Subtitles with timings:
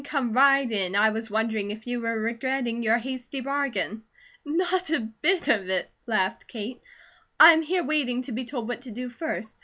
[0.03, 0.95] Come right in.
[0.95, 4.01] I was wondering if you were regretting your hasty bargain."
[4.43, 6.81] "Not a bit of it!" laughed Kate.
[7.39, 9.57] "I am here waiting to be told what to do first.